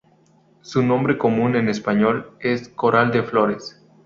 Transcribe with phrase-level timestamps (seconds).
[0.61, 3.79] Su nombre común en español es coral de flores.